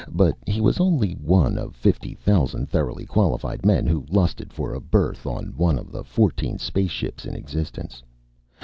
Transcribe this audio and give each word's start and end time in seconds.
But 0.11 0.35
he 0.47 0.59
was 0.61 0.79
only 0.79 1.13
one 1.13 1.59
of 1.59 1.75
fifty 1.75 2.15
thousand 2.15 2.69
thoroughly 2.69 3.05
qualified 3.05 3.63
men 3.63 3.85
who 3.85 4.03
lusted 4.09 4.51
for 4.51 4.73
a 4.73 4.81
berth 4.81 5.27
on 5.27 5.53
one 5.55 5.77
of 5.77 5.91
the 5.91 6.03
fourteen 6.03 6.57
spaceships 6.57 7.23
in 7.23 7.35
existence. 7.35 8.01